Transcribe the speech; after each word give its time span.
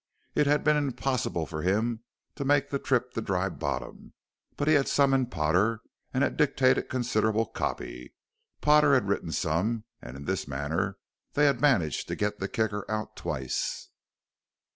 It 0.33 0.47
had 0.47 0.63
been 0.63 0.77
impossible 0.77 1.45
for 1.45 1.61
him 1.61 2.03
to 2.33 2.43
make 2.43 2.71
the 2.71 2.79
trip 2.79 3.11
to 3.13 3.21
Dry 3.21 3.49
Bottom, 3.49 4.13
but 4.57 4.67
he 4.67 4.73
had 4.73 4.87
summoned 4.87 5.29
Potter 5.29 5.81
and 6.11 6.23
had 6.23 6.37
dictated 6.37 6.89
considerable 6.89 7.45
copy, 7.45 8.15
Potter 8.61 8.95
had 8.95 9.07
written 9.07 9.31
some, 9.31 9.83
and 10.01 10.17
in 10.17 10.25
this 10.25 10.47
manner 10.47 10.97
they 11.33 11.45
had 11.45 11.61
managed 11.61 12.07
to 12.07 12.15
get 12.15 12.39
the 12.39 12.47
Kicker 12.47 12.83
out 12.89 13.15
twice. 13.15 13.89